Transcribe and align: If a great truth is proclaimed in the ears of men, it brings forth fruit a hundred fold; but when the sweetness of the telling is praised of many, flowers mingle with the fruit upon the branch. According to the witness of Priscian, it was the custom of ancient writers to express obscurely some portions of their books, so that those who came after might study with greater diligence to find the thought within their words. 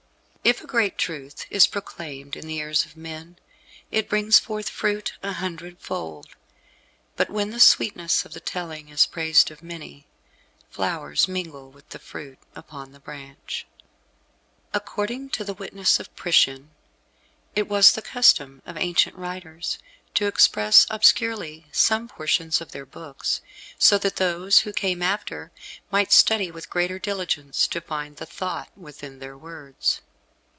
If 0.43 0.61
a 0.63 0.65
great 0.65 0.97
truth 0.97 1.45
is 1.51 1.67
proclaimed 1.67 2.35
in 2.35 2.47
the 2.47 2.57
ears 2.57 2.83
of 2.83 2.97
men, 2.97 3.37
it 3.91 4.09
brings 4.09 4.39
forth 4.39 4.69
fruit 4.69 5.13
a 5.21 5.33
hundred 5.33 5.77
fold; 5.79 6.35
but 7.15 7.29
when 7.29 7.51
the 7.51 7.59
sweetness 7.59 8.25
of 8.25 8.33
the 8.33 8.39
telling 8.39 8.89
is 8.89 9.05
praised 9.05 9.51
of 9.51 9.61
many, 9.61 10.07
flowers 10.71 11.27
mingle 11.27 11.69
with 11.69 11.89
the 11.89 11.99
fruit 11.99 12.39
upon 12.55 12.91
the 12.91 12.99
branch. 12.99 13.67
According 14.73 15.29
to 15.29 15.43
the 15.43 15.53
witness 15.53 15.99
of 15.99 16.13
Priscian, 16.15 16.71
it 17.55 17.67
was 17.67 17.91
the 17.91 18.01
custom 18.01 18.63
of 18.65 18.77
ancient 18.77 19.15
writers 19.15 19.77
to 20.15 20.25
express 20.25 20.87
obscurely 20.89 21.67
some 21.71 22.07
portions 22.07 22.59
of 22.59 22.71
their 22.71 22.87
books, 22.87 23.41
so 23.77 23.99
that 23.99 24.15
those 24.15 24.59
who 24.61 24.73
came 24.73 25.03
after 25.03 25.51
might 25.91 26.11
study 26.11 26.49
with 26.49 26.67
greater 26.71 26.97
diligence 26.97 27.67
to 27.67 27.79
find 27.79 28.15
the 28.17 28.25
thought 28.25 28.75
within 28.75 29.19
their 29.19 29.37
words. 29.37 30.01